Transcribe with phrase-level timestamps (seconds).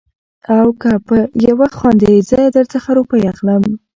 [0.55, 1.17] او که په
[1.47, 3.63] يوه خاندې زه در څخه روپۍ اخلم.